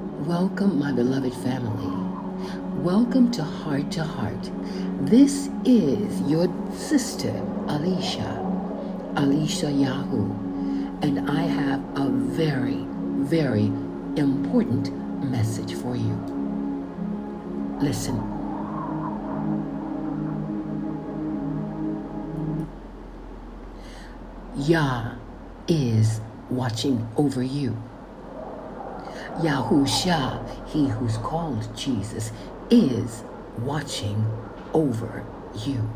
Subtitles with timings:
[0.00, 1.90] Welcome, my beloved family.
[2.84, 4.48] Welcome to Heart to Heart.
[5.00, 7.30] This is your sister,
[7.66, 8.38] Alicia,
[9.16, 10.30] Alicia Yahoo,
[11.02, 12.84] and I have a very,
[13.26, 13.72] very
[14.16, 14.92] important
[15.24, 16.14] message for you.
[17.80, 18.18] Listen.
[24.58, 25.16] Yah
[25.66, 26.20] is
[26.50, 27.76] watching over you.
[29.40, 32.32] Yahusha, he who's called Jesus,
[32.70, 33.22] is
[33.58, 34.26] watching
[34.74, 35.24] over
[35.64, 35.88] you.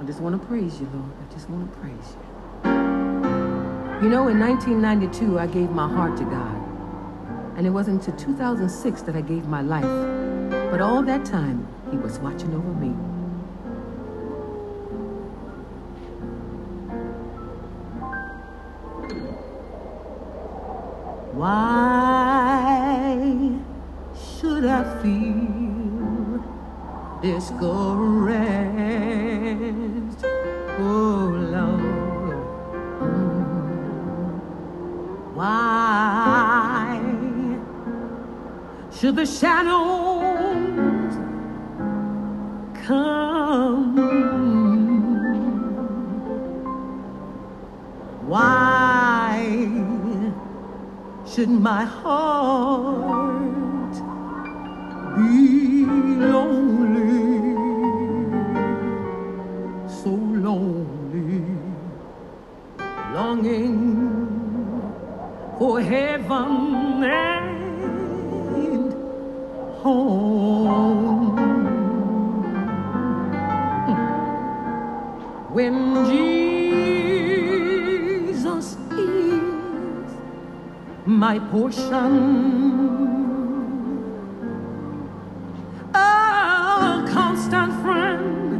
[0.00, 1.10] I just want to praise you, Lord.
[1.20, 2.24] I just want to praise you.
[4.02, 6.60] You know, in 1992, I gave my heart to God.
[7.56, 9.82] And it wasn't until 2006 that I gave my life.
[10.70, 13.13] But all that time, He was watching over me.
[21.44, 23.20] Why
[24.16, 26.40] should I feel
[27.20, 27.60] discouraged?
[30.80, 31.20] Oh
[31.54, 32.44] Lord,
[32.98, 33.44] hmm.
[35.36, 36.96] why
[38.96, 39.93] should the shadows
[51.34, 53.03] should my heart
[81.54, 82.14] portion.
[85.94, 88.58] A constant friend,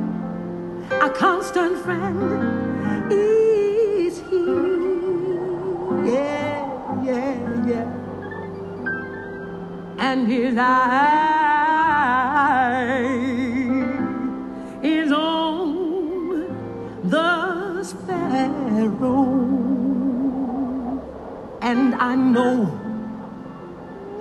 [0.93, 4.44] a constant friend is he.
[6.12, 7.88] Yeah, yeah, yeah.
[9.99, 11.34] And his eye
[14.84, 15.66] is on
[17.03, 19.44] the sparrow
[21.60, 22.84] and I know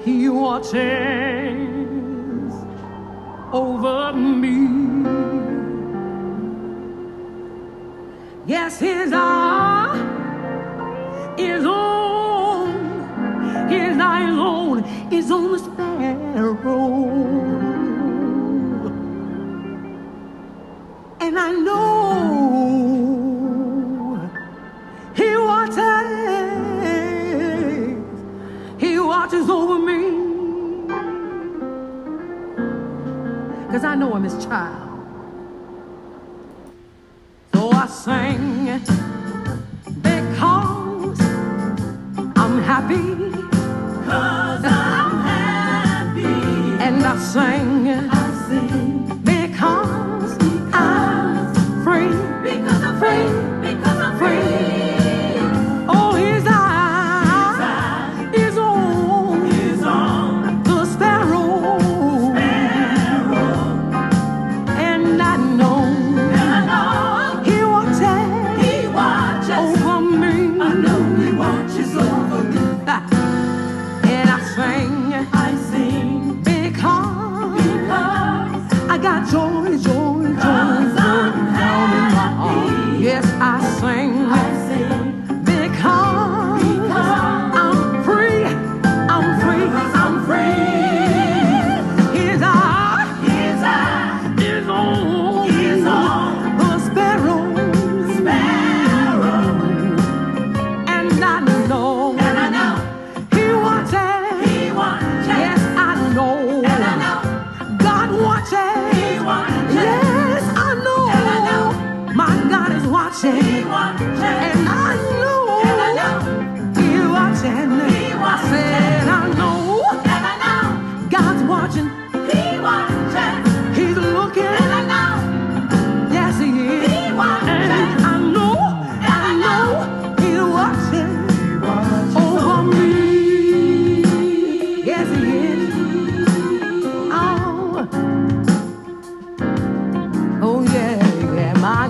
[0.03, 0.75] He watches
[3.53, 4.67] over me.
[8.45, 9.95] Yes, His eye
[11.37, 16.53] is on, His eye is on, is on the sparrow,
[34.23, 34.89] Cause I know I'm his child.
[37.53, 38.79] So I sing
[40.01, 41.19] because
[42.37, 43.15] I'm happy.
[44.05, 46.35] Cause I'm happy.
[46.83, 47.72] And I sing,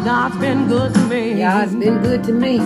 [0.04, 1.38] God's been good to me.
[1.38, 2.60] God's been good to me.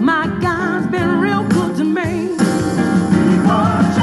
[0.00, 2.28] My God's been real good to me.
[2.28, 3.93] Because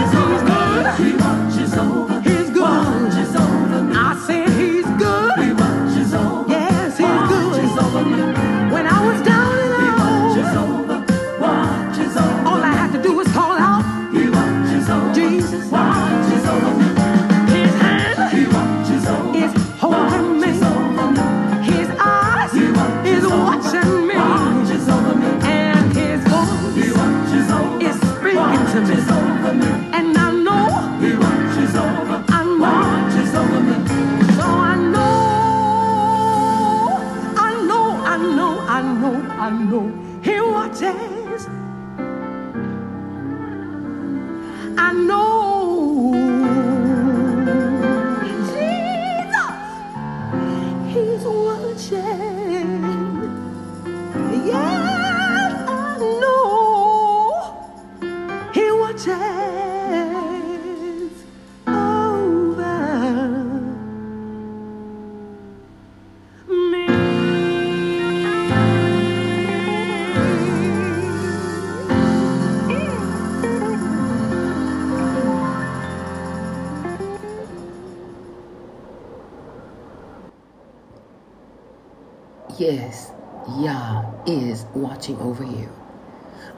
[84.75, 85.69] watching over you.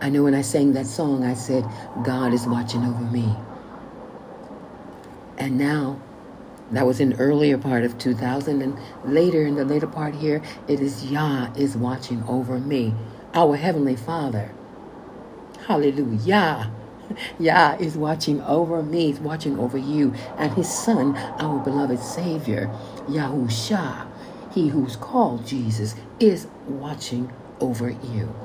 [0.01, 1.65] I know when I sang that song, I said,
[2.03, 3.35] God is watching over me.
[5.37, 5.99] And now,
[6.71, 10.79] that was in earlier part of 2000, and later in the later part here, it
[10.79, 12.93] is Yah is watching over me,
[13.33, 14.51] our Heavenly Father.
[15.67, 16.71] Hallelujah.
[17.39, 22.69] Yah is watching over me, He's watching over you, and His Son, our beloved Savior,
[23.07, 24.07] Yahusha,
[24.51, 27.31] He who's called Jesus, is watching
[27.63, 28.35] over you.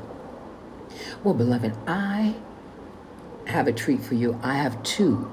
[1.25, 2.37] Well, beloved, I
[3.47, 4.39] have a treat for you.
[4.45, 5.31] I have two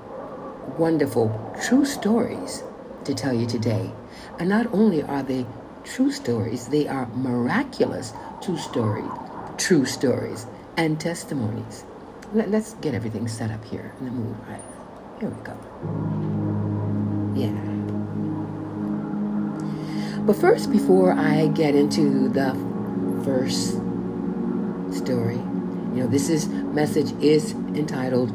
[0.79, 1.29] wonderful
[1.63, 2.63] true stories
[3.03, 3.91] to tell you today.
[4.39, 5.45] And not only are they
[5.83, 8.11] true stories, they are miraculous
[8.41, 9.05] true stories,
[9.57, 10.47] true stories
[10.77, 11.85] and testimonies.
[12.33, 14.63] Let, us get everything set up here in the mood, right?
[15.19, 15.55] Here we go.
[17.35, 17.75] Yeah.
[20.21, 22.74] But first, before I get into the
[23.25, 23.71] first
[24.95, 28.31] story, you know, this is message is entitled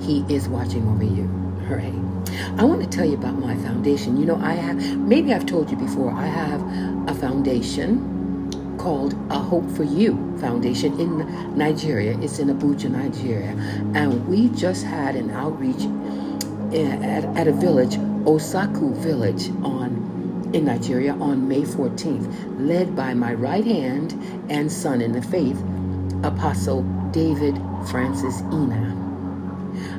[0.00, 1.26] "He is watching over you."
[1.68, 1.92] Hooray!
[2.58, 4.16] I want to tell you about my foundation.
[4.16, 6.10] You know, I have maybe I've told you before.
[6.10, 6.60] I have
[7.06, 8.18] a foundation
[8.78, 12.18] called A Hope for You Foundation in Nigeria.
[12.20, 13.50] It's in Abuja, Nigeria,
[13.94, 15.84] and we just had an outreach
[16.72, 20.19] eh, at, at a village, Osaku Village, on
[20.54, 24.12] in Nigeria on May 14th, led by my right hand
[24.48, 25.60] and son in the faith,
[26.22, 26.82] Apostle
[27.12, 27.56] David
[27.90, 28.96] Francis Ina.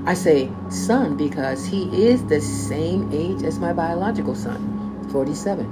[0.06, 5.66] I say son because he is the same age as my biological son, 47.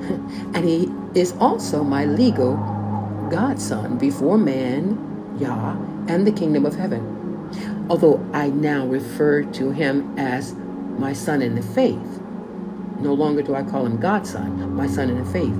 [0.54, 2.54] and he is also my legal
[3.30, 5.76] godson before man, Yah,
[6.08, 7.86] and the kingdom of heaven.
[7.88, 10.54] Although I now refer to him as
[10.98, 12.09] my son in the faith.
[13.00, 15.54] No longer do I call him godson, my son in the faith.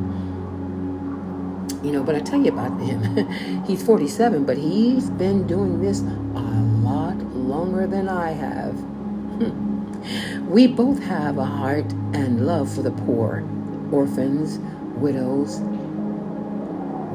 [1.82, 3.64] You know, but I tell you about him.
[3.66, 6.50] he's 47, but he's been doing this a
[6.82, 8.74] lot longer than I have.
[8.74, 10.50] Hmm.
[10.50, 13.42] we both have a heart and love for the poor,
[13.90, 14.58] orphans,
[14.96, 15.60] widows,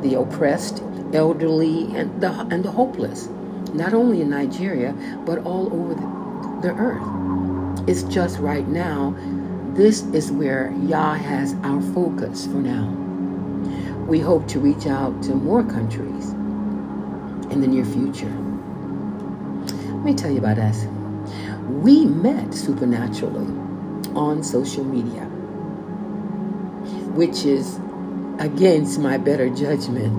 [0.02, 0.82] the oppressed,
[1.14, 3.28] elderly, and the, and the hopeless,
[3.74, 4.94] not only in Nigeria,
[5.26, 7.88] but all over the, the earth.
[7.88, 9.16] It's just right now,
[9.76, 12.88] this is where Yah has our focus for now.
[14.08, 16.30] We hope to reach out to more countries
[17.52, 18.34] in the near future.
[19.94, 20.86] Let me tell you about us.
[21.68, 23.48] We met supernaturally
[24.16, 25.26] on social media,
[27.12, 27.78] which is
[28.40, 30.16] against my better judgment.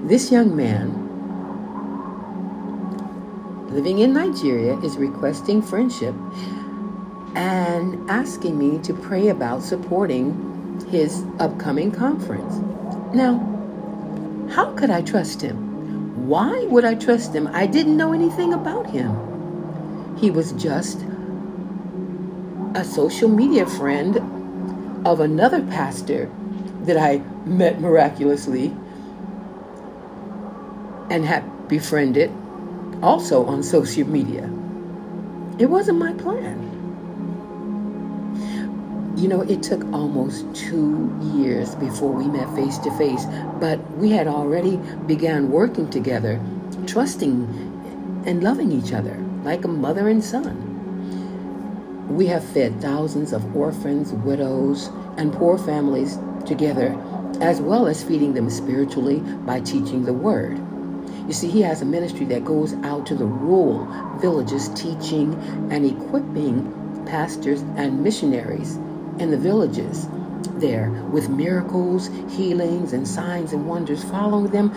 [0.08, 1.00] this young man
[3.68, 6.14] living in Nigeria is requesting friendship
[7.34, 12.54] and asking me to pray about supporting his upcoming conference.
[13.14, 13.48] Now,
[14.50, 16.28] how could I trust him?
[16.28, 17.48] Why would I trust him?
[17.52, 20.16] I didn't know anything about him.
[20.18, 20.98] He was just
[22.74, 26.30] a social media friend of another pastor
[26.82, 28.66] that I met miraculously
[31.10, 32.30] and had befriended
[33.02, 34.44] also on social media.
[35.58, 36.71] It wasn't my plan.
[39.22, 43.24] You know, it took almost two years before we met face to face,
[43.60, 46.40] but we had already began working together,
[46.88, 52.08] trusting and loving each other like a mother and son.
[52.08, 56.88] We have fed thousands of orphans, widows, and poor families together,
[57.40, 60.58] as well as feeding them spiritually by teaching the word.
[61.28, 63.86] You see, he has a ministry that goes out to the rural
[64.20, 65.32] villages teaching
[65.70, 68.80] and equipping pastors and missionaries
[69.18, 70.06] in the villages
[70.60, 74.72] there with miracles, healings, and signs and wonders following them,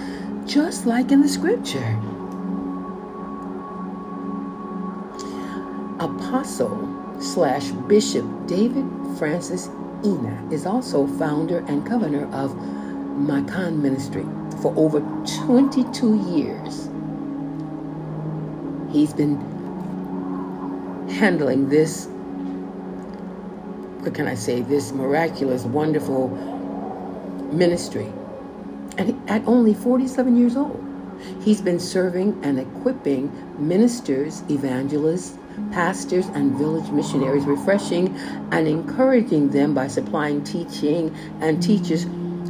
[0.47, 1.99] just like in the scripture.
[5.99, 6.89] Apostle
[7.19, 8.85] slash Bishop David
[9.17, 9.69] Francis
[10.03, 12.55] Ina is also founder and governor of
[13.17, 14.25] Makan Ministry.
[14.61, 14.99] for over
[15.45, 16.89] 22 years.
[18.91, 19.35] He's been
[21.09, 22.07] handling this,
[24.05, 26.29] what can I say, this miraculous, wonderful
[27.51, 28.05] ministry.
[28.99, 30.83] And at only 47 years old,
[31.41, 35.39] he's been serving and equipping ministers, evangelists,
[35.71, 38.15] pastors, and village missionaries, refreshing
[38.51, 42.03] and encouraging them by supplying teaching and teachers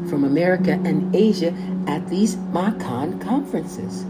[0.10, 1.54] from America and Asia
[1.88, 4.06] at these Makan conferences.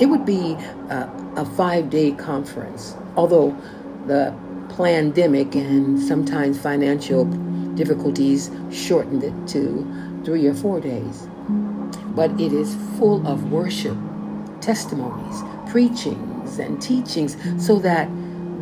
[0.00, 0.54] It would be
[0.90, 3.56] a, a five day conference, although
[4.06, 4.34] the
[4.78, 7.24] pandemic and sometimes financial
[7.74, 11.28] difficulties shortened it to three or four days.
[12.14, 13.96] But it is full of worship,
[14.60, 18.08] testimonies, preachings, and teachings so that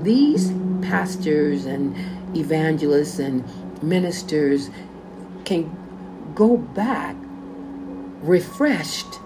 [0.03, 1.95] these pastors and
[2.35, 3.45] evangelists and
[3.83, 4.71] ministers
[5.45, 5.71] can
[6.35, 7.15] go back
[8.23, 9.21] refreshed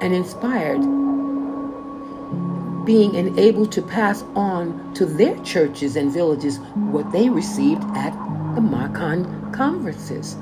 [0.00, 0.80] and inspired,
[2.86, 6.58] being enabled to pass on to their churches and villages
[6.90, 8.12] what they received at
[8.54, 10.36] the Makan conferences,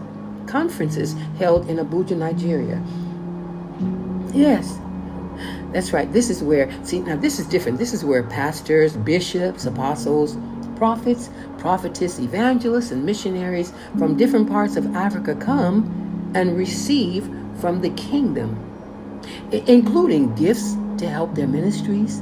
[0.46, 2.80] conferences held in Abuja, Nigeria.
[4.32, 4.78] Yes,
[5.72, 6.12] that's right.
[6.12, 7.78] This is where, see, now this is different.
[7.78, 10.36] This is where pastors, bishops, apostles,
[10.76, 17.28] prophets, prophetess, evangelists, and missionaries from different parts of Africa come and receive
[17.60, 18.70] from the kingdom
[19.52, 22.20] including gifts to help their ministries,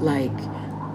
[0.00, 0.32] like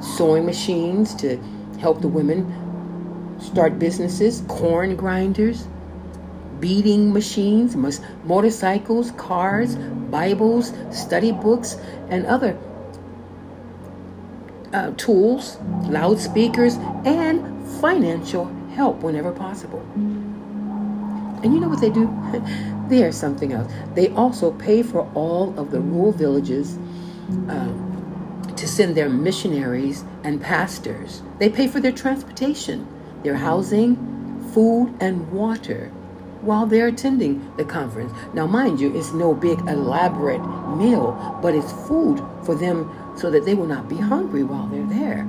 [0.01, 1.37] sewing machines to
[1.79, 5.67] help the women start businesses, corn grinders,
[6.59, 7.75] beading machines,
[8.23, 11.75] motorcycles, cars, Bibles, study books,
[12.09, 12.57] and other
[14.73, 18.45] uh, tools, loudspeakers, and financial
[18.75, 19.81] help whenever possible.
[21.43, 22.07] And you know what they do?
[22.87, 23.71] they are something else.
[23.95, 26.77] They also pay for all of the rural villages
[27.49, 27.82] um,
[28.73, 31.21] send their missionaries and pastors.
[31.39, 32.87] They pay for their transportation,
[33.23, 33.95] their housing,
[34.53, 35.91] food, and water
[36.41, 38.11] while they're attending the conference.
[38.33, 40.41] Now, mind you, it's no big elaborate
[40.75, 44.85] meal, but it's food for them so that they will not be hungry while they're
[44.87, 45.27] there.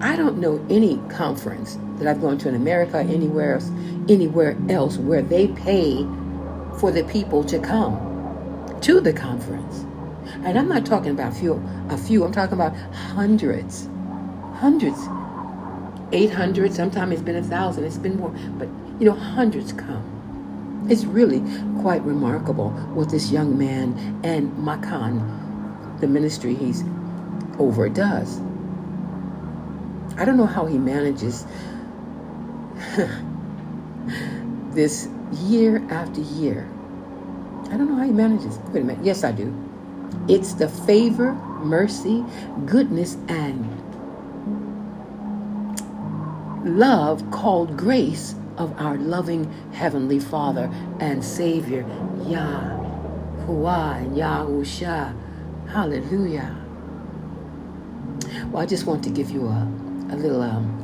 [0.00, 3.70] I don't know any conference that I've gone to in America, anywhere else,
[4.08, 6.06] anywhere else where they pay
[6.78, 9.84] for the people to come to the conference.
[10.44, 11.54] And I'm not talking about few,
[11.88, 12.22] a few.
[12.22, 13.88] I'm talking about hundreds,
[14.56, 15.08] hundreds,
[16.12, 16.74] 800.
[16.74, 17.84] Sometimes it's been a thousand.
[17.84, 18.68] It's been more, but
[19.00, 20.86] you know, hundreds come.
[20.90, 21.40] It's really
[21.80, 26.84] quite remarkable what this young man and Makan, the ministry he's
[27.58, 28.38] over, does.
[30.18, 31.46] I don't know how he manages
[34.74, 36.68] this year after year.
[37.70, 38.58] I don't know how he manages.
[38.72, 39.02] Wait a minute.
[39.04, 39.63] Yes, I do.
[40.28, 42.24] It's the favor, mercy,
[42.64, 43.68] goodness, and
[46.64, 51.84] love called grace of our loving Heavenly Father and Savior,
[52.20, 55.14] Yahuwah and Yahusha.
[55.68, 56.56] Hallelujah.
[58.50, 59.68] Well, I just want to give you a,
[60.10, 60.80] a little um,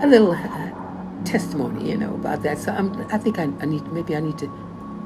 [0.00, 2.58] a little uh, testimony, you know, about that.
[2.58, 4.50] So I'm, I think I, I need maybe I need to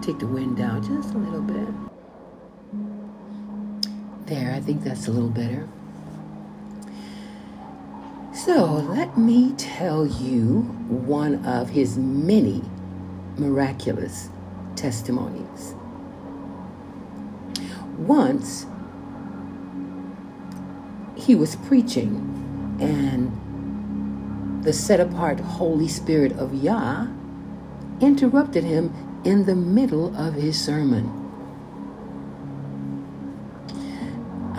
[0.02, 1.91] take the wind down just a little bit.
[4.32, 5.68] There, I think that's a little better.
[8.32, 12.62] So let me tell you one of his many
[13.36, 14.30] miraculous
[14.74, 15.74] testimonies.
[17.98, 18.64] Once
[21.14, 22.14] he was preaching
[22.80, 27.06] and the set apart Holy Spirit of Yah
[28.00, 31.21] interrupted him in the middle of his sermon.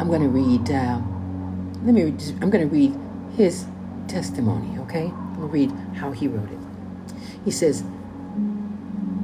[0.03, 0.99] I'm going to read, uh,
[1.85, 2.01] let me,
[2.41, 2.93] I'm going to read
[3.37, 3.65] his
[4.09, 5.13] testimony, okay?
[5.37, 6.59] I'll read how he wrote it.
[7.45, 7.85] He says,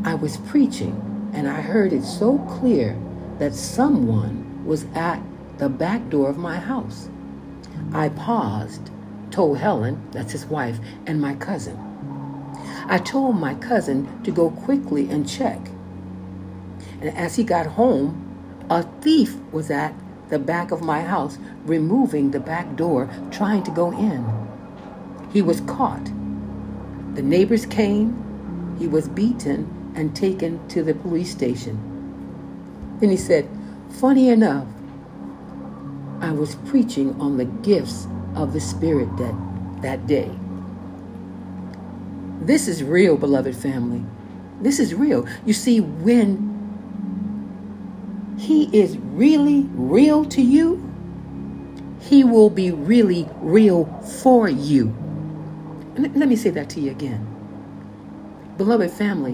[0.06, 2.98] I was preaching and I heard it so clear
[3.40, 5.22] that someone was at
[5.58, 7.10] the back door of my house.
[7.92, 8.90] I paused
[9.32, 11.78] told Helen, that's his wife, and my cousin.
[12.88, 15.60] I told my cousin to go quickly and check.
[17.02, 19.94] And as he got home, a thief was at
[20.30, 24.26] the back of my house, removing the back door, trying to go in.
[25.32, 26.06] He was caught.
[27.16, 28.76] The neighbors came.
[28.80, 31.78] He was beaten and taken to the police station.
[33.00, 33.48] Then he said,
[34.00, 34.68] Funny enough,
[36.22, 40.32] I was preaching on the gifts of the Spirit that, that day.
[42.42, 44.04] This is real, beloved family.
[44.62, 45.28] This is real.
[45.46, 46.49] You see, when
[48.40, 50.82] He is really real to you,
[52.00, 53.86] He will be really real
[54.22, 54.96] for you.
[55.98, 57.28] Let me say that to you again.
[58.58, 59.34] Beloved family,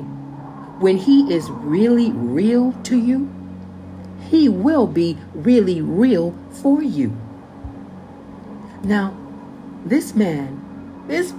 [0.79, 3.29] when He is really real to you,
[4.27, 7.15] He will be really real for you.
[8.83, 9.15] Now,
[9.85, 11.31] this man, this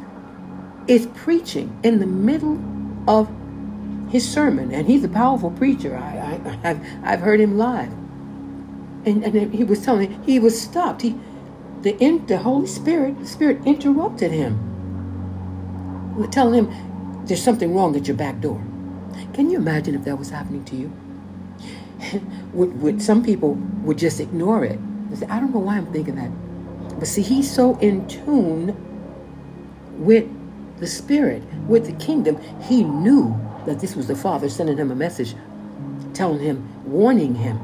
[0.86, 2.60] is preaching in the middle
[3.08, 3.28] of
[4.08, 5.96] his sermon, and he's a powerful preacher.
[5.96, 7.92] I, I, have I've heard him live,
[9.04, 11.02] and and he was telling me he was stopped.
[11.02, 11.16] He,
[11.82, 14.80] the in, the Holy Spirit, the Spirit interrupted him,
[16.30, 18.62] telling him there's something wrong at your back door.
[19.34, 20.92] Can you imagine if that was happening to you?
[22.52, 24.78] would, would some people would just ignore it?
[25.14, 26.30] Say, I don't know why I'm thinking that,
[26.98, 28.76] but see, he's so in tune
[29.98, 30.28] with
[30.78, 32.38] the Spirit, with the kingdom.
[32.62, 35.34] He knew that this was the Father sending him a message,
[36.14, 37.58] telling him, warning him.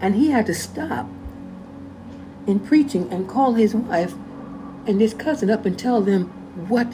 [0.00, 1.08] And he had to stop
[2.46, 4.14] in preaching and call his wife
[4.86, 6.26] and his cousin up and tell them
[6.68, 6.92] what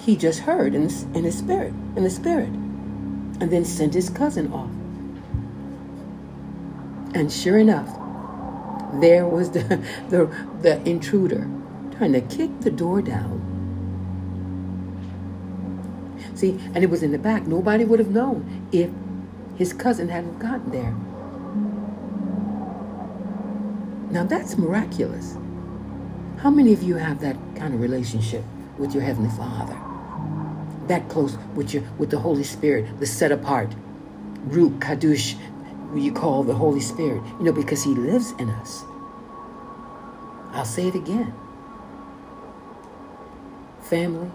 [0.00, 0.82] he just heard in,
[1.14, 4.70] in his spirit, in the spirit, and then sent his cousin off.
[7.14, 7.88] And sure enough,
[9.00, 9.60] there was the,
[10.08, 10.26] the,
[10.62, 11.48] the intruder
[11.96, 13.35] trying to kick the door down
[16.36, 17.46] See, and it was in the back.
[17.46, 18.90] Nobody would have known if
[19.56, 20.94] his cousin hadn't gotten there.
[24.10, 25.36] Now that's miraculous.
[26.38, 28.44] How many of you have that kind of relationship
[28.78, 29.76] with your heavenly Father?
[30.88, 33.70] That close with your with the Holy Spirit, the set apart,
[34.48, 35.36] Ruach Kadosh,
[35.94, 38.84] you call the Holy Spirit, you know, because He lives in us.
[40.52, 41.32] I'll say it again.
[43.80, 44.30] Family,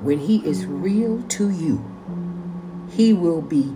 [0.00, 1.84] when He is real to you,
[2.90, 3.74] He will be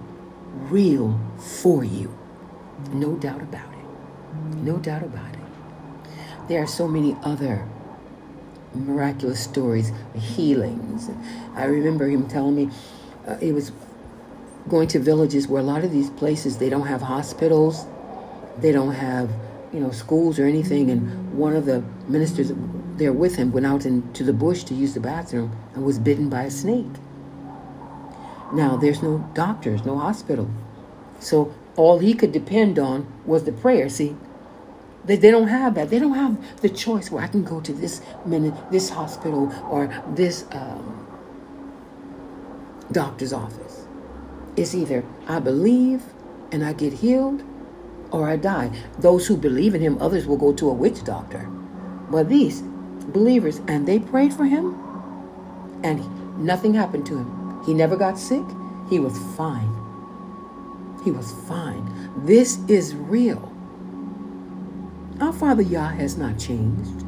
[0.53, 2.17] real for you.
[2.93, 4.57] No doubt about it.
[4.57, 5.41] No doubt about it.
[6.49, 7.67] There are so many other
[8.75, 11.11] miraculous stories, healings.
[11.55, 12.71] I remember him telling me
[13.27, 13.73] uh, it was
[14.69, 17.87] going to villages where a lot of these places they don't have hospitals,
[18.59, 19.31] they don't have
[19.73, 22.53] you know schools or anything, and one of the ministers
[23.01, 26.29] there with him went out into the bush to use the bathroom and was bitten
[26.29, 26.95] by a snake.
[28.53, 30.49] Now, there's no doctors, no hospital.
[31.19, 33.89] So all he could depend on was the prayer.
[33.89, 34.17] See,
[35.05, 35.89] they, they don't have that.
[35.89, 39.89] They don't have the choice where I can go to this minute, this hospital or
[40.15, 41.07] this um,
[42.93, 43.87] doctor's office.
[44.57, 46.03] It's either I believe
[46.53, 47.43] and I get healed
[48.11, 48.73] or I die.
[48.99, 51.49] Those who believe in him, others will go to a witch doctor.
[52.11, 52.63] But these,
[53.05, 54.75] believers, and they prayed for him,
[55.83, 57.63] and nothing happened to him.
[57.65, 58.45] He never got sick.
[58.89, 59.77] He was fine.
[61.05, 61.91] He was fine.
[62.25, 63.53] This is real.
[65.21, 67.05] Our Father Yah has not changed.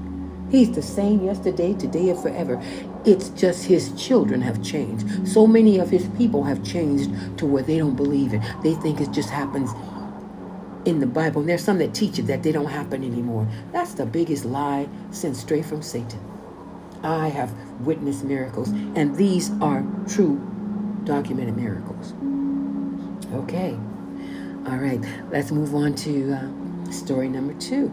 [0.50, 2.62] He's the same yesterday, today, and forever.
[3.06, 5.26] It's just his children have changed.
[5.26, 8.42] So many of his people have changed to where they don't believe it.
[8.62, 9.72] They think it just happens
[10.84, 11.40] in the Bible.
[11.40, 13.46] And there's some that teach it that they don't happen anymore.
[13.72, 16.20] That's the biggest lie sent straight from Satan.
[17.02, 20.40] I have witnessed miracles, and these are true
[21.04, 22.14] documented miracles.
[23.32, 23.76] Okay.
[24.66, 25.00] All right.
[25.30, 27.92] Let's move on to uh, story number two.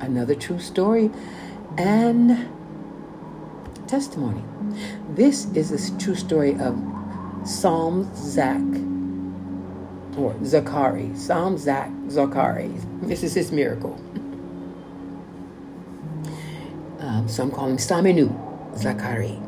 [0.00, 1.10] Another true story
[1.76, 2.48] and
[3.86, 4.42] testimony.
[5.10, 6.78] This is a true story of
[7.44, 8.62] Psalm Zak
[10.16, 12.70] or Zakari, Psalm Zak Zakari.
[13.02, 13.98] This is his miracle.
[16.98, 18.28] Um, some call him Saminu
[18.74, 19.38] Zakari.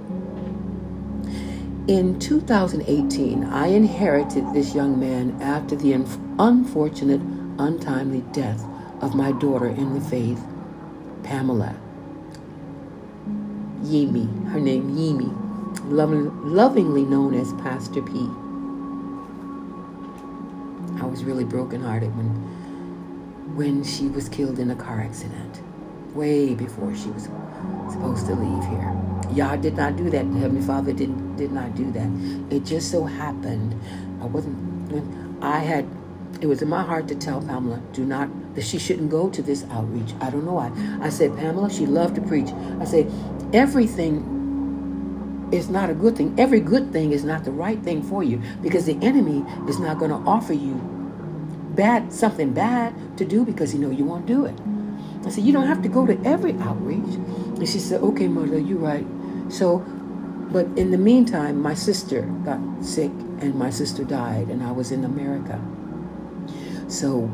[1.89, 7.21] In 2018, I inherited this young man after the unfortunate,
[7.59, 8.65] untimely death
[9.01, 10.41] of my daughter in the faith,
[11.25, 11.75] Pamela
[13.83, 15.31] Yemi, her name Yemi,
[15.91, 18.29] lovingly known as Pastor P.
[21.13, 22.27] Was really brokenhearted when
[23.55, 25.61] when she was killed in a car accident,
[26.15, 27.25] way before she was
[27.93, 28.97] supposed to leave here.
[29.35, 30.25] Yah did not do that.
[30.25, 32.09] Heavenly Father didn't did not do that.
[32.51, 33.79] It just so happened
[34.23, 35.87] I wasn't I had
[36.41, 39.43] it was in my heart to tell Pamela, do not that she shouldn't go to
[39.43, 40.15] this outreach.
[40.21, 40.73] I don't know why.
[41.03, 42.49] I said, Pamela, she loved to preach.
[42.81, 43.13] I said,
[43.53, 46.35] everything is not a good thing.
[46.39, 49.99] Every good thing is not the right thing for you because the enemy is not
[49.99, 51.02] going to offer you
[51.77, 54.59] bad something bad to do because you know you won't do it.
[55.27, 57.15] I said, you don't have to go to every outreach.
[57.59, 59.07] And she said, okay, mother, you're right.
[59.49, 59.85] So
[60.53, 64.93] But in the meantime, my sister got sick and my sister died, and I was
[64.93, 65.61] in America.
[66.89, 67.31] So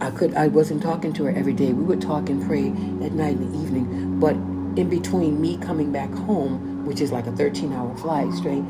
[0.00, 1.72] I could I wasn't talking to her every day.
[1.72, 2.68] We would talk and pray
[3.06, 4.20] at night and the evening.
[4.20, 4.34] But
[4.80, 8.64] in between me coming back home, which is like a 13-hour flight straight,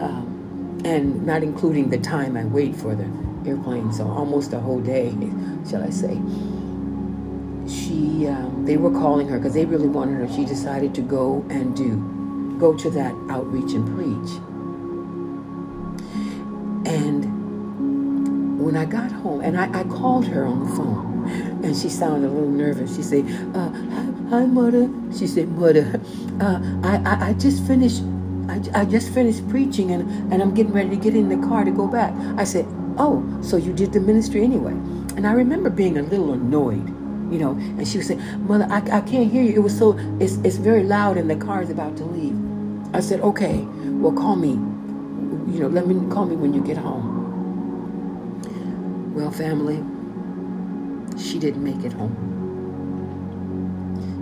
[0.00, 3.04] um, and not including the time I wait for the
[3.46, 5.10] airplane, so almost a whole day,
[5.68, 6.20] shall I say.
[7.68, 10.34] She, um, they were calling her because they really wanted her.
[10.34, 14.30] She decided to go and do, go to that outreach and preach.
[16.84, 17.42] And
[18.62, 22.28] when I got home, and I, I called her on the phone, and she sounded
[22.28, 22.96] a little nervous.
[22.96, 23.24] She said,
[23.54, 23.70] uh,
[24.30, 26.00] "Hi, mother." She said, "Mother,
[26.40, 28.02] uh, I, I, I just finished."
[28.48, 31.64] I, I just finished preaching and, and I'm getting ready to get in the car
[31.64, 32.12] to go back.
[32.36, 32.66] I said,
[32.98, 34.72] Oh, so you did the ministry anyway.
[35.16, 36.86] And I remember being a little annoyed,
[37.32, 39.54] you know, and she would say, Mother, I, I can't hear you.
[39.54, 42.36] It was so, it's, it's very loud and the car is about to leave.
[42.94, 43.60] I said, Okay,
[44.00, 44.50] well, call me.
[45.52, 47.20] You know, let me call me when you get home.
[49.14, 49.82] Well, family,
[51.18, 52.16] she didn't make it home.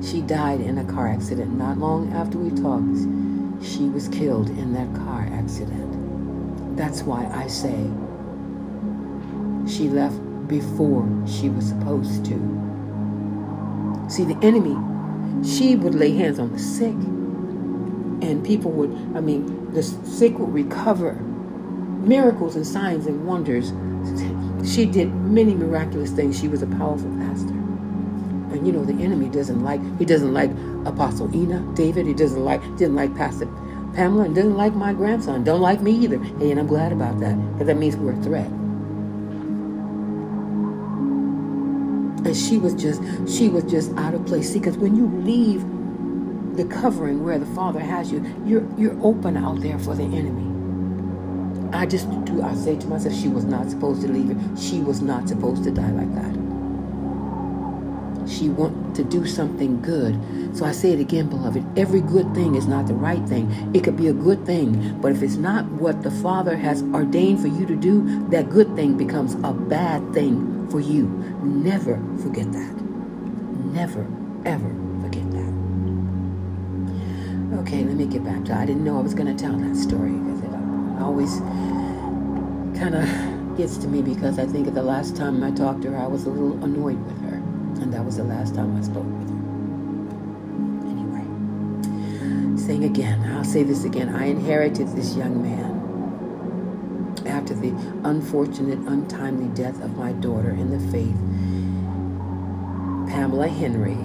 [0.02, 1.56] She died in a car accident.
[1.56, 2.96] Not long after we talked,
[3.64, 6.76] she was killed in that car accident.
[6.76, 7.90] That's why I say
[9.70, 12.34] she left before she was supposed to.
[14.08, 14.76] See, the enemy,
[15.46, 16.94] she would lay hands on the sick,
[18.22, 21.12] and people would, I mean, the sick would recover.
[22.00, 23.72] Miracles and signs and wonders.
[24.66, 26.40] She did many miraculous things.
[26.40, 27.52] She was a powerful pastor.
[27.52, 30.50] And you know, the enemy doesn't like, he doesn't like
[30.86, 32.06] Apostle Ina, David.
[32.06, 33.46] He doesn't like, didn't like Pastor
[33.94, 35.44] Pamela, and doesn't like my grandson.
[35.44, 36.18] Don't like me either.
[36.18, 38.50] Hey, and I'm glad about that, because that means we're a threat.
[42.36, 44.52] She was just she was just out of place.
[44.52, 45.64] See, because when you leave
[46.56, 50.46] the covering where the Father has you, you're you're open out there for the enemy.
[51.72, 54.58] I just do I say to myself, she was not supposed to leave it.
[54.58, 56.49] She was not supposed to die like that.
[58.30, 60.18] She wanted to do something good.
[60.56, 61.64] So I say it again, beloved.
[61.76, 63.50] Every good thing is not the right thing.
[63.74, 67.40] It could be a good thing, but if it's not what the Father has ordained
[67.40, 71.08] for you to do, that good thing becomes a bad thing for you.
[71.42, 72.74] Never forget that.
[73.72, 74.06] Never,
[74.44, 74.70] ever
[75.02, 75.50] forget that.
[77.60, 79.76] Okay, let me get back to I didn't know I was going to tell that
[79.76, 81.40] story because it uh, always
[82.78, 85.98] kind of gets to me because I think the last time I talked to her,
[85.98, 87.19] I was a little annoyed with her.
[88.00, 89.36] That was the last time I spoke with her.
[90.88, 94.08] Anyway, saying again, I'll say this again.
[94.14, 100.80] I inherited this young man after the unfortunate, untimely death of my daughter in the
[100.90, 101.14] faith,
[103.12, 103.98] Pamela Henry,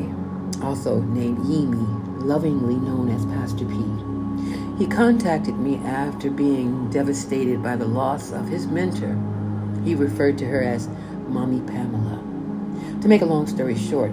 [0.61, 4.77] also named Yemi, lovingly known as Pastor Pete.
[4.77, 9.17] He contacted me after being devastated by the loss of his mentor.
[9.85, 10.89] He referred to her as
[11.29, 12.04] Mommy Pamela.
[13.05, 14.11] To make a long story short,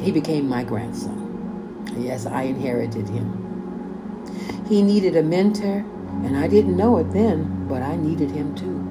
[0.00, 1.86] he became my grandson.
[1.96, 4.66] Yes, I inherited him.
[4.68, 5.84] He needed a mentor
[6.24, 8.82] and I didn't know it then, but I needed him too.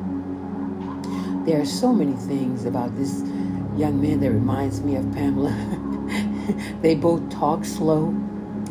[1.45, 3.19] There are so many things about this
[3.75, 5.53] young man that reminds me of Pamela.
[6.81, 8.15] they both talk slow,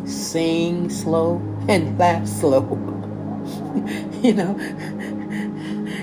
[0.07, 1.37] sing slow,
[1.69, 2.63] and laugh slow.
[4.23, 4.59] you know,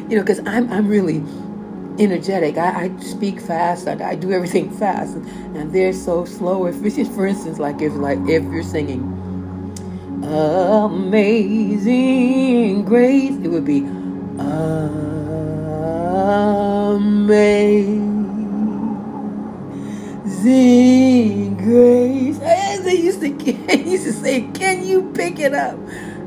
[0.08, 1.24] you know, because I'm I'm really
[2.02, 2.58] energetic.
[2.58, 3.88] I, I speak fast.
[3.88, 6.66] I, I, do everything fast, and they're so slow.
[6.66, 6.76] If,
[7.16, 9.22] for instance, like if like if you're singing
[11.04, 12.06] Amazing
[12.86, 13.36] grace.
[13.44, 13.80] It would be
[16.90, 17.98] amazing
[21.58, 22.40] grace.
[22.42, 23.30] As they used to,
[23.68, 25.80] they used to say, "Can you pick it up?"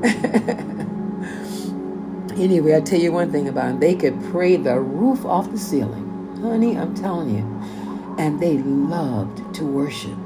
[2.36, 5.58] anyway, I tell you one thing about them: they could pray the roof off the
[5.58, 6.76] ceiling, honey.
[6.76, 7.44] I'm telling you,
[8.18, 10.16] and they loved to worship.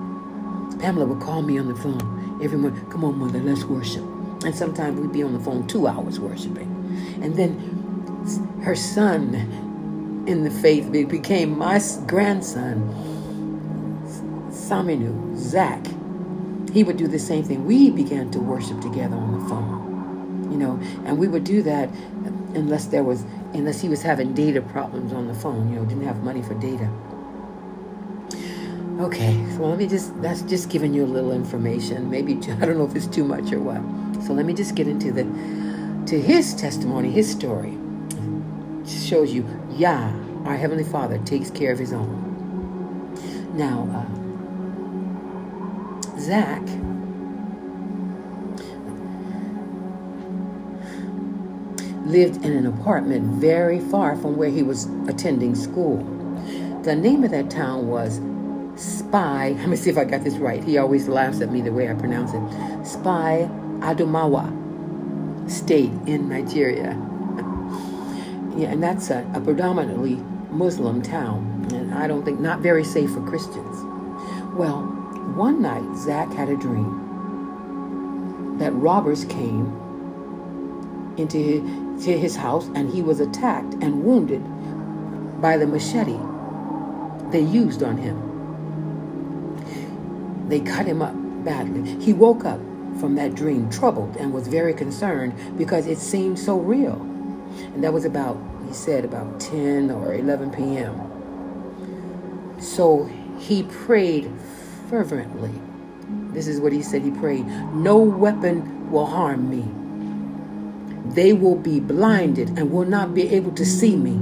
[0.79, 4.05] Pamela would call me on the phone every everyone, come on, mother, let's worship.
[4.45, 6.69] And sometimes we'd be on the phone two hours worshiping.
[7.21, 7.59] And then
[8.63, 9.35] her son
[10.29, 12.95] in the faith became my grandson,
[14.51, 15.85] Saminu, Zak.
[16.73, 17.67] He would do the same thing.
[17.67, 19.78] We began to worship together on the phone,
[20.51, 21.89] you know, and we would do that
[22.55, 26.05] unless there was, unless he was having data problems on the phone, you know, didn't
[26.05, 26.91] have money for data.
[29.01, 32.11] Okay, so let me just, that's just giving you a little information.
[32.11, 33.81] Maybe, I don't know if it's too much or what.
[34.27, 35.25] So let me just get into the,
[36.07, 37.79] to his testimony, his story.
[38.87, 40.13] Shows you, Yah,
[40.45, 42.25] our Heavenly Father, takes care of his own.
[43.55, 44.07] Now, uh,
[46.19, 46.63] Zak,
[52.09, 55.99] lived in an apartment very far from where he was attending school.
[56.83, 58.21] The name of that town was
[58.77, 59.51] Spy.
[59.59, 60.65] Let me see if I got this right.
[60.65, 62.87] He always laughs at me the way I pronounce it.
[62.87, 63.49] Spy
[63.81, 64.51] Adamawa
[65.51, 66.91] State in Nigeria.
[68.57, 70.17] yeah, and that's a, a predominantly
[70.51, 73.83] Muslim town, and I don't think not very safe for Christians.
[74.55, 74.83] Well,
[75.37, 77.07] one night Zak had a dream
[78.59, 79.77] that robbers came
[81.17, 81.61] into his,
[82.05, 84.43] to his house and he was attacked and wounded
[85.41, 86.19] by the machete
[87.31, 88.25] they used on him.
[90.49, 92.03] They cut him up badly.
[92.03, 92.61] He woke up
[92.99, 97.01] from that dream troubled and was very concerned because it seemed so real.
[97.75, 102.57] And that was about, he said, about 10 or 11 p.m.
[102.61, 103.05] So
[103.39, 104.31] he prayed
[104.89, 105.53] fervently.
[106.33, 109.78] This is what he said he prayed No weapon will harm me.
[111.15, 114.21] They will be blinded and will not be able to see me.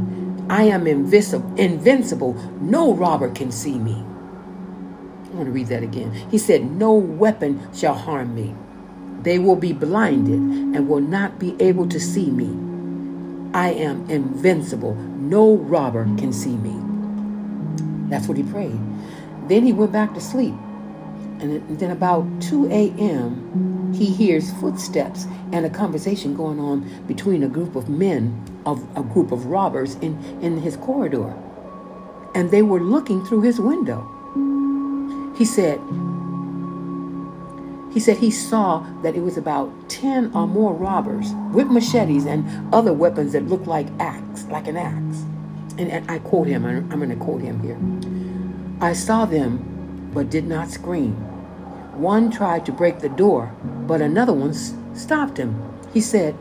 [0.48, 2.34] I am invisible, invincible.
[2.60, 3.94] No robber can see me.
[3.94, 6.12] I want to read that again.
[6.30, 8.54] He said, No weapon shall harm me.
[9.22, 12.46] They will be blinded and will not be able to see me.
[13.52, 14.94] I am invincible.
[14.94, 16.80] No robber can see me.
[18.08, 18.78] That's what he prayed.
[19.48, 20.54] Then he went back to sleep.
[21.40, 27.48] And then about 2 a.m., he hears footsteps and a conversation going on between a
[27.48, 31.34] group of men, of a group of robbers in, in his corridor.
[32.34, 34.12] And they were looking through his window.
[35.36, 35.80] He said,
[37.92, 42.74] he said he saw that it was about 10 or more robbers with machetes and
[42.74, 45.24] other weapons that looked like axe, like an axe.
[45.78, 47.78] And, and I quote him, I'm, going to quote him here.
[48.86, 51.16] I saw them, but did not scream.
[51.96, 53.52] One tried to break the door,
[53.86, 54.52] but another one
[54.94, 55.62] stopped him.
[55.94, 56.36] He said,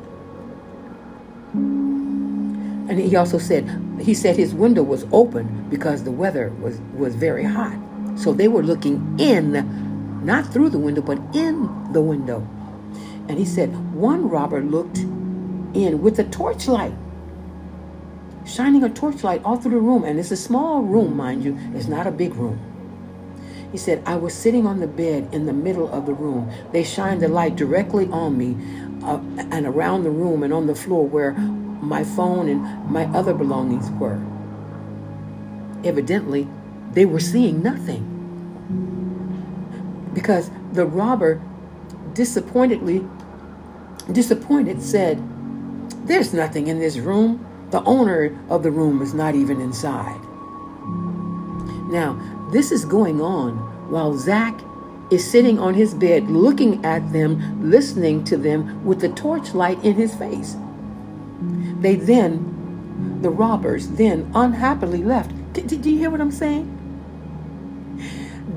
[1.54, 3.68] and he also said,
[4.02, 7.78] he said his window was open because the weather was, was very hot.
[8.16, 12.46] So they were looking in, not through the window, but in the window.
[13.28, 16.94] And he said, one robber looked in with a torchlight,
[18.46, 20.04] shining a torchlight all through the room.
[20.04, 22.60] And it's a small room, mind you, it's not a big room.
[23.72, 26.52] He said, I was sitting on the bed in the middle of the room.
[26.72, 28.56] They shined the light directly on me
[29.04, 29.20] uh,
[29.52, 33.90] and around the room and on the floor where my phone and my other belongings
[33.92, 34.20] were.
[35.84, 36.48] Evidently,
[36.92, 38.12] they were seeing nothing.
[40.14, 41.42] Because the robber
[42.14, 43.06] disappointedly,
[44.12, 45.22] disappointed, said,
[46.08, 47.46] There's nothing in this room.
[47.72, 50.22] The owner of the room is not even inside.
[51.90, 52.20] Now,
[52.52, 53.54] this is going on
[53.90, 54.60] while Zak
[55.12, 59.94] is sitting on his bed looking at them, listening to them with the torchlight in
[59.94, 60.56] his face.
[61.80, 65.32] They then, the robbers then unhappily left.
[65.54, 66.72] Did, did you hear what I'm saying?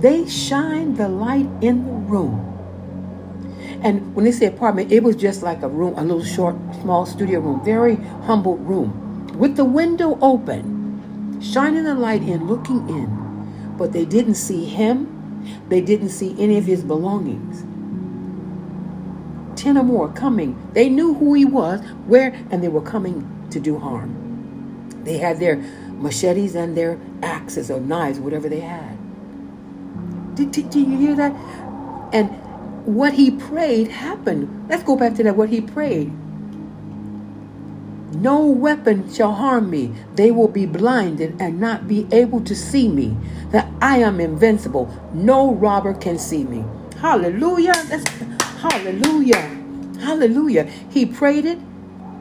[0.01, 2.45] They shined the light in the room.
[3.83, 7.07] And when they say apartment, it was just like a room, a little short, small
[7.07, 13.28] studio room, very humble room, with the window open, shining the light in, looking in.
[13.79, 15.15] But they didn't see him.
[15.69, 17.65] They didn't see any of his belongings.
[19.59, 20.61] Ten or more coming.
[20.73, 24.91] They knew who he was, where, and they were coming to do harm.
[25.05, 28.99] They had their machetes and their axes or knives, whatever they had.
[30.35, 31.33] Did, did, did you hear that?
[32.13, 32.31] And
[32.85, 34.69] what he prayed happened.
[34.69, 35.37] Let's go back to that.
[35.37, 36.13] What he prayed.
[38.15, 39.93] No weapon shall harm me.
[40.15, 43.17] They will be blinded and not be able to see me.
[43.51, 44.89] That I am invincible.
[45.15, 46.65] No robber can see me.
[47.01, 47.75] Hallelujah.
[47.87, 48.09] That's,
[48.63, 49.43] hallelujah.
[50.01, 50.65] Hallelujah.
[50.91, 51.59] He prayed it,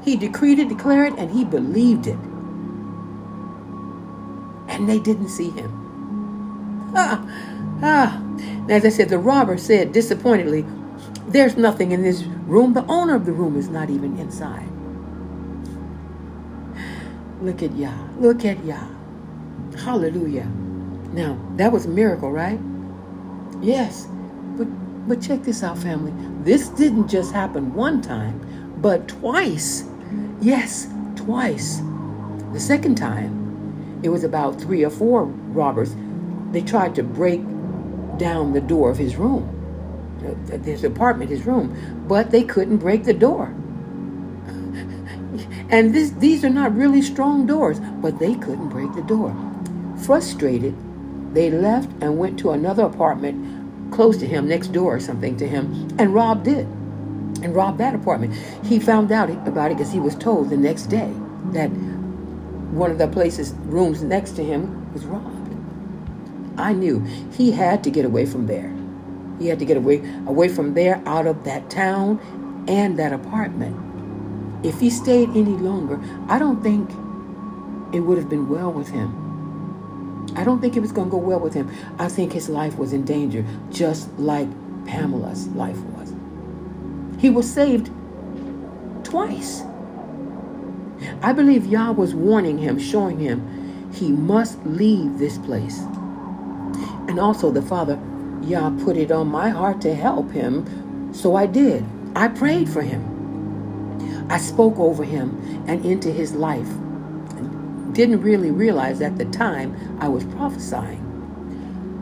[0.03, 2.17] he decreed it, declared it, and he believed it.
[4.67, 5.83] And they didn't see him.
[6.95, 7.23] Ah,
[7.83, 8.23] Ah,
[8.69, 10.65] as I said, the robber said disappointedly,
[11.27, 12.73] There's nothing in this room.
[12.73, 14.69] The owner of the room is not even inside.
[17.41, 17.93] Look at Yah.
[18.19, 18.87] Look at Yah.
[19.83, 20.45] Hallelujah.
[21.13, 22.59] Now, that was a miracle, right?
[23.61, 24.07] Yes.
[24.57, 24.67] But
[25.07, 26.13] but check this out, family.
[26.43, 28.41] This didn't just happen one time,
[28.81, 29.85] but twice.
[30.41, 31.81] Yes, twice.
[32.51, 35.95] The second time, it was about three or four robbers.
[36.51, 37.41] They tried to break
[38.17, 39.47] down the door of his room,
[40.25, 43.53] uh, his apartment, his room, but they couldn't break the door.
[45.69, 49.35] And this, these are not really strong doors, but they couldn't break the door.
[50.05, 50.75] Frustrated,
[51.33, 55.47] they left and went to another apartment close to him, next door or something to
[55.47, 56.67] him, and robbed it.
[57.43, 58.33] and robbed that apartment.
[58.65, 61.11] He found out about it because he was told the next day
[61.53, 61.67] that
[62.71, 65.55] one of the places, rooms next to him, was robbed.
[66.57, 67.01] I knew
[67.33, 68.73] he had to get away from there.
[69.39, 72.19] He had to get away away from there, out of that town
[72.67, 73.77] and that apartment.
[74.63, 76.89] If he stayed any longer, I don't think
[77.93, 79.23] it would have been well with him.
[80.35, 81.71] I don't think it was going to go well with him.
[81.99, 84.47] I think his life was in danger, just like
[84.85, 86.13] Pamela's life was.
[87.19, 87.89] He was saved
[89.03, 89.63] twice.
[91.21, 95.79] I believe Yah was warning him, showing him he must leave this place.
[97.07, 97.99] And also, the Father,
[98.43, 101.85] Yah put it on my heart to help him, so I did.
[102.15, 103.16] I prayed for him.
[104.29, 106.67] I spoke over him and into his life.
[107.93, 111.03] Didn't really realize at the time I was prophesying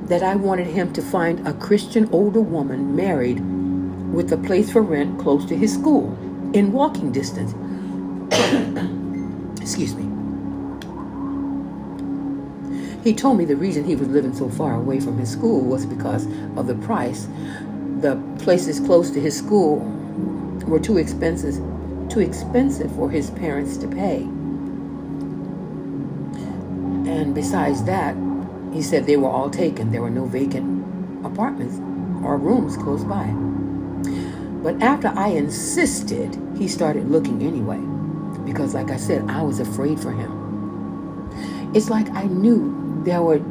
[0.07, 3.39] that I wanted him to find a Christian older woman married
[4.13, 6.17] with a place for rent close to his school
[6.53, 7.53] in walking distance.
[9.61, 10.03] Excuse me.
[13.03, 15.85] He told me the reason he was living so far away from his school was
[15.85, 17.27] because of the price.
[17.99, 19.77] The places close to his school
[20.65, 21.55] were too expensive,
[22.15, 24.21] too expensive for his parents to pay.
[27.11, 28.15] And besides that,
[28.71, 29.91] he said they were all taken.
[29.91, 30.85] There were no vacant
[31.25, 31.75] apartments
[32.23, 33.25] or rooms close by.
[34.63, 37.81] But after I insisted, he started looking anyway.
[38.45, 40.31] Because, like I said, I was afraid for him.
[41.75, 43.41] It's like I knew there were,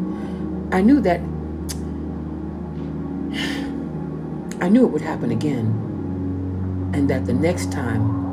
[0.73, 1.21] I knew that,
[4.65, 5.67] I knew it would happen again,
[6.95, 8.24] and that the next time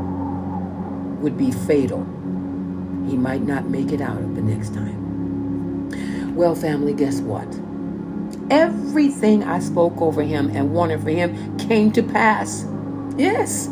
[1.21, 2.03] would be fatal.
[3.07, 6.35] He might not make it out of the next time.
[6.35, 7.47] Well, family, guess what?
[8.49, 12.65] Everything I spoke over him and wanted for him came to pass.
[13.17, 13.69] Yes,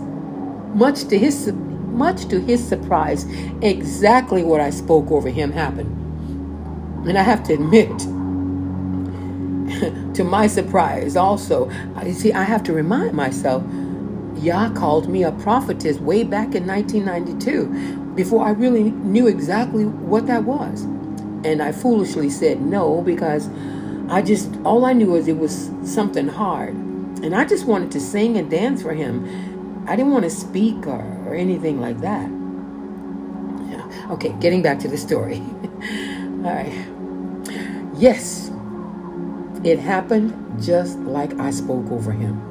[0.74, 3.26] much to his much to his surprise,
[3.62, 5.96] exactly what I spoke over him happened.
[7.08, 7.98] And I have to admit,
[10.16, 11.70] to my surprise, also,
[12.06, 13.64] you see, I have to remind myself,
[14.41, 20.28] Yah called me a prophetess way back in 1992 before I really knew exactly what
[20.28, 20.84] that was.
[21.43, 23.49] And I foolishly said no because
[24.10, 26.73] I just, all I knew was it was something hard.
[26.73, 29.86] And I just wanted to sing and dance for him.
[29.88, 32.30] I didn't want to speak or, or anything like that.
[33.69, 34.12] Yeah.
[34.12, 35.38] Okay, getting back to the story.
[36.43, 36.88] All right.
[37.95, 38.52] Yes,
[39.63, 42.49] it happened just like I spoke over him.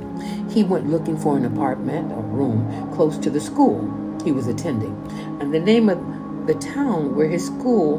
[0.48, 4.94] He went looking for an apartment or room close to the school he was attending.
[5.40, 7.98] And the name of the town where his school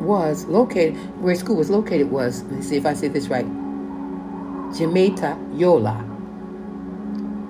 [0.00, 3.28] was located, where his school was located was, let me see if I say this
[3.28, 3.46] right,
[4.72, 6.08] Jimeta Yola.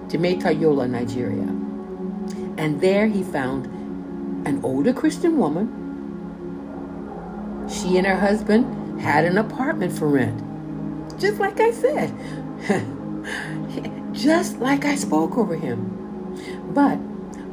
[0.08, 1.48] Jimeta Yola, Nigeria.
[2.58, 3.66] And there he found
[4.46, 5.78] an older Christian woman
[7.68, 10.38] she and her husband had an apartment for rent.
[11.18, 12.12] Just like I said.
[14.22, 16.38] Just like I spoke over him.
[16.72, 16.96] But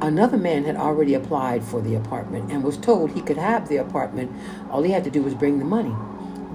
[0.06, 3.78] another man had already applied for the apartment and was told he could have the
[3.78, 4.32] apartment.
[4.70, 5.96] All he had to do was bring the money.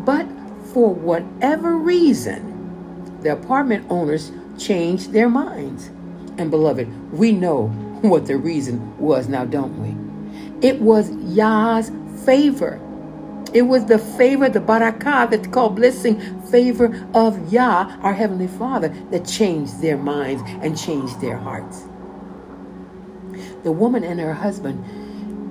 [0.04, 0.28] But
[0.72, 5.90] for whatever reason, the apartment owners changed their minds.
[6.38, 7.66] And beloved, we know
[8.02, 10.68] what the reason was now, don't we?
[10.68, 11.90] It was Yah's
[12.24, 12.80] favor
[13.54, 18.88] it was the favor, the barakah that's called blessing, favor of Yah, our Heavenly Father,
[19.12, 21.84] that changed their minds and changed their hearts.
[23.62, 24.84] The woman and her husband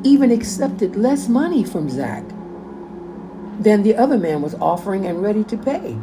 [0.06, 2.26] even accepted less money from Zak
[3.60, 5.98] than the other man was offering and ready to pay.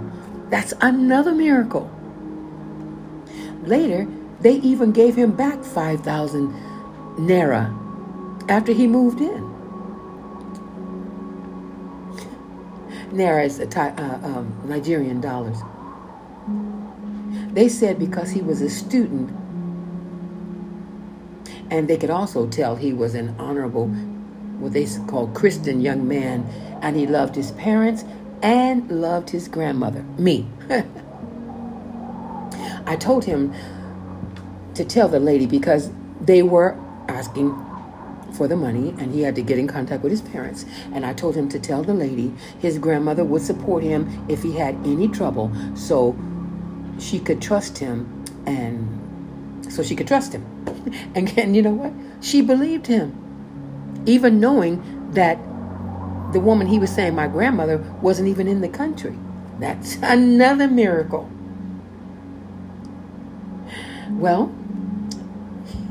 [0.49, 1.91] That's another miracle.
[3.63, 4.09] Later,
[4.41, 6.49] they even gave him back 5,000
[7.19, 7.77] naira
[8.49, 9.50] after he moved in.
[13.21, 15.59] Naira is uh, um, Nigerian dollars.
[17.53, 19.31] They said because he was a student,
[21.71, 23.89] and they could also tell he was an honorable,
[24.59, 26.45] what they call Christian young man,
[26.83, 28.05] and he loved his parents
[28.43, 30.47] and loved his grandmother, me.
[32.87, 33.53] I told him
[34.75, 35.91] to tell the lady because
[36.21, 36.77] they were
[37.09, 37.51] asking
[38.33, 40.65] for the money and he had to get in contact with his parents.
[40.93, 44.53] And I told him to tell the lady his grandmother would support him if he
[44.57, 46.17] had any trouble so
[46.99, 50.45] she could trust him and so she could trust him.
[51.15, 51.93] and, and you know what?
[52.25, 53.17] She believed him.
[54.07, 55.39] Even knowing that
[56.33, 59.17] the woman he was saying, my grandmother, wasn't even in the country.
[59.59, 61.31] That's another miracle.
[64.11, 64.53] Well,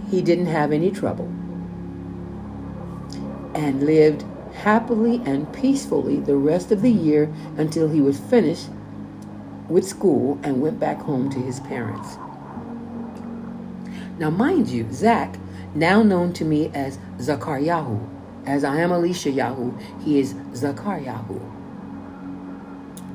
[0.10, 1.32] he didn't have any trouble
[3.54, 4.24] and lived
[4.54, 8.68] happily and peacefully the rest of the year until he was finished
[9.68, 12.18] with school and went back home to his parents.
[14.18, 15.38] Now, mind you, Zak,
[15.74, 18.06] now known to me as Zakaryahu,
[18.46, 19.72] as I am Alicia Yahoo,
[20.04, 21.40] he is Zakaryahu.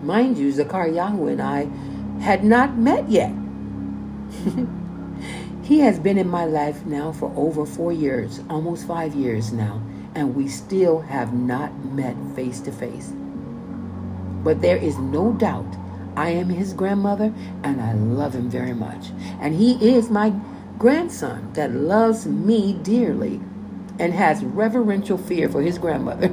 [0.03, 1.68] Mind you, Zakaryahu and I
[2.22, 3.32] had not met yet.
[5.62, 9.82] he has been in my life now for over four years, almost five years now,
[10.14, 13.12] and we still have not met face to face.
[14.42, 15.66] But there is no doubt
[16.16, 19.08] I am his grandmother and I love him very much.
[19.40, 20.32] And he is my
[20.78, 23.40] grandson that loves me dearly
[23.98, 26.32] and has reverential fear for his grandmother.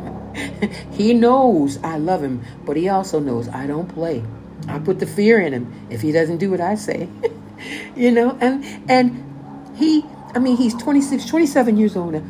[0.91, 4.23] he knows I love him, but he also knows I don't play.
[4.67, 7.09] I put the fear in him if he doesn't do what I say.
[7.95, 10.05] you know, and and he
[10.35, 12.23] I mean he's 26, 27 years old now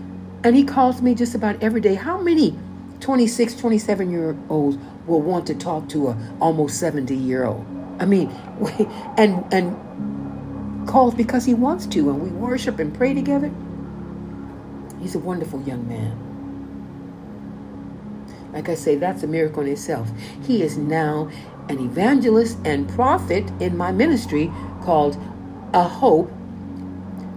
[0.43, 1.95] and he calls me just about every day.
[1.95, 2.57] How many
[2.99, 7.65] 26, 27 year olds will want to talk to a almost 70 year old?
[7.99, 8.29] I mean,
[9.17, 13.51] and and calls because he wants to, and we worship and pray together.
[14.99, 16.27] He's a wonderful young man.
[18.53, 20.11] Like I say, that's a miracle in itself.
[20.43, 21.29] He is now
[21.69, 25.15] an evangelist and prophet in my ministry called
[25.73, 26.29] A Hope,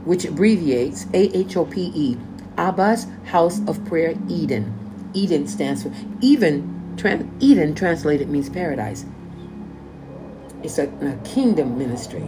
[0.04, 2.16] which abbreviates A H O P E
[2.56, 4.72] Abba's House of Prayer Eden.
[5.14, 9.04] Eden stands for even trans, Eden translated means paradise.
[10.62, 12.22] It's a, a kingdom ministry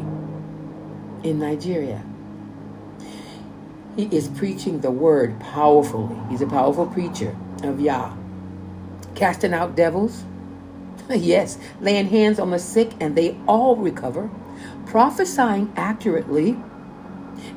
[1.23, 2.03] in Nigeria.
[3.97, 6.17] He is preaching the word powerfully.
[6.29, 8.15] He's a powerful preacher of Yah.
[9.15, 10.25] Casting out devils.
[11.11, 14.31] yes, laying hands on the sick and they all recover.
[14.87, 16.57] Prophesying accurately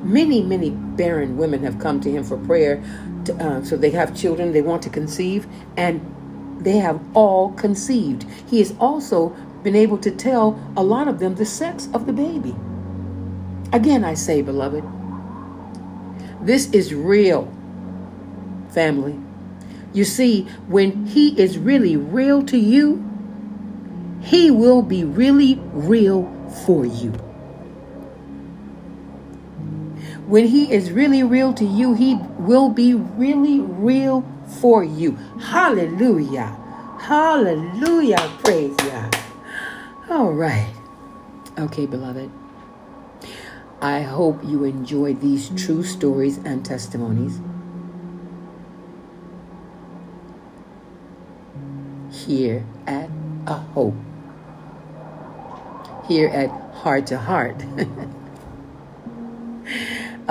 [0.02, 2.82] Many, many barren women have come to him for prayer.
[3.26, 6.00] To, uh, so they have children, they want to conceive, and
[6.60, 8.24] they have all conceived.
[8.48, 9.30] He has also
[9.62, 12.54] been able to tell a lot of them the sex of the baby.
[13.72, 14.84] Again, I say, beloved,
[16.42, 17.52] this is real,
[18.70, 19.18] family.
[19.92, 23.04] You see, when He is really real to you,
[24.22, 26.24] He will be really real
[26.64, 27.12] for you.
[30.30, 34.24] When He is really real to you, He will be really real
[34.60, 35.16] for you.
[35.40, 36.56] Hallelujah.
[37.00, 38.30] Hallelujah.
[38.44, 39.18] Praise God.
[40.08, 40.72] All right.
[41.58, 42.30] Okay, beloved.
[43.82, 47.40] I hope you enjoyed these true stories and testimonies.
[52.12, 53.10] Here at
[53.48, 53.96] A Hope.
[56.06, 57.64] Here at Heart to Heart.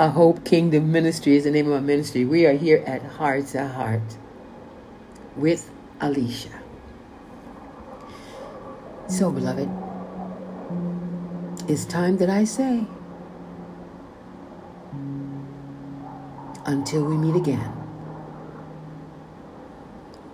[0.00, 2.24] A Hope Kingdom Ministry is the name of my ministry.
[2.24, 4.16] We are here at Heart to Heart
[5.36, 5.70] with
[6.00, 6.58] Alicia.
[9.08, 9.68] So, beloved,
[11.68, 12.86] it's time that I say,
[16.64, 17.70] until we meet again.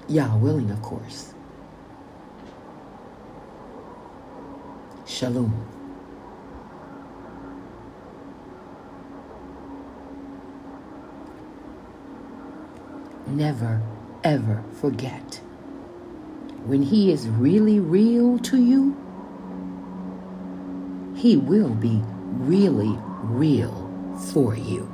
[0.06, 1.34] Yah willing, of course.
[5.04, 5.75] Shalom.
[13.26, 13.82] Never,
[14.24, 15.40] ever forget.
[16.64, 18.96] When He is really real to you,
[21.14, 22.02] He will be
[22.38, 23.82] really real
[24.32, 24.92] for you.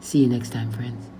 [0.00, 1.13] See you next time, friends.